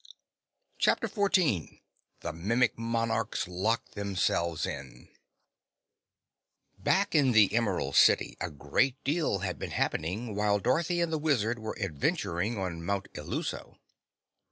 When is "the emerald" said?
7.33-7.95